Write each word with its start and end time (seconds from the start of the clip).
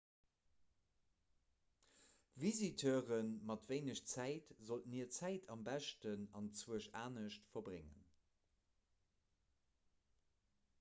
visiteure 2.45 3.19
mat 3.51 3.69
wéineg 3.73 4.01
zäit 4.13 4.49
sollten 4.71 4.97
hir 4.99 5.13
zäit 5.19 5.53
am 5.57 5.63
beschten 5.69 6.27
anzwousch 6.41 6.91
anescht 7.05 7.47
verbréngen 7.55 8.03